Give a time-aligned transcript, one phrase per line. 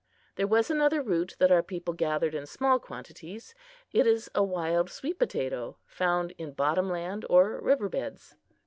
[0.35, 3.53] There was another root that our people gathered in small quantities.
[3.91, 8.33] It is a wild sweet potato, found in bottom lands or river beds.